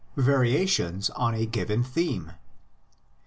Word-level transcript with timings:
VARIATIONS 0.17 1.11
ON 1.11 1.35
A 1.35 1.45
GIVEN 1.45 1.83
THEME. 1.83 2.31